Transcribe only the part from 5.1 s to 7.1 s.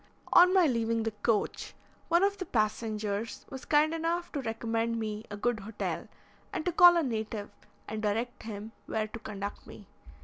a good hotel, and to call a